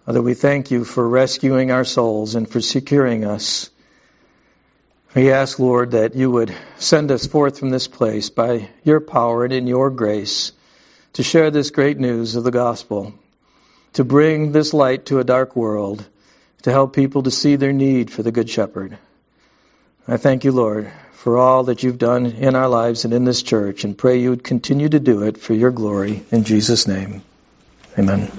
[0.05, 3.69] Father, we thank you for rescuing our souls and for securing us.
[5.15, 9.43] We ask, Lord, that you would send us forth from this place by your power
[9.43, 10.51] and in your grace
[11.13, 13.13] to share this great news of the gospel,
[13.93, 16.03] to bring this light to a dark world,
[16.63, 18.97] to help people to see their need for the Good Shepherd.
[20.07, 23.43] I thank you, Lord, for all that you've done in our lives and in this
[23.43, 26.23] church, and pray you would continue to do it for your glory.
[26.31, 27.21] In Jesus' name,
[27.99, 28.31] amen.